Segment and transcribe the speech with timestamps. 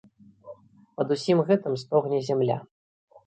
[1.01, 2.57] Пад усім гэтым стогне зямля.